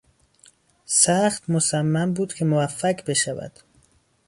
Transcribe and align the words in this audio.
سخت 0.85 1.49
مصمم 1.49 2.13
بود 2.13 2.33
که 2.33 2.45
موفق 2.45 3.05
بشود. 3.07 3.51